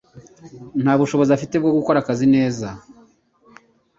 Nta 0.81 0.93
bushobozi 0.99 1.31
afite 1.37 1.55
bwo 1.61 1.71
gukora 1.77 1.97
akazi 1.99 2.25
neza 2.35 2.67